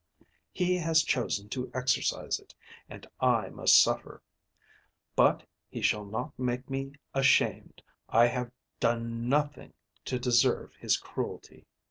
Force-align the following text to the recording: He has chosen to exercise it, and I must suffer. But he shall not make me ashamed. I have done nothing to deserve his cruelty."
He 0.51 0.77
has 0.77 1.03
chosen 1.03 1.47
to 1.49 1.69
exercise 1.75 2.39
it, 2.39 2.55
and 2.89 3.05
I 3.19 3.49
must 3.49 3.79
suffer. 3.79 4.23
But 5.15 5.43
he 5.69 5.83
shall 5.83 6.05
not 6.05 6.33
make 6.39 6.71
me 6.71 6.93
ashamed. 7.13 7.83
I 8.09 8.25
have 8.25 8.51
done 8.79 9.29
nothing 9.29 9.73
to 10.05 10.17
deserve 10.17 10.73
his 10.77 10.97
cruelty." 10.97 11.67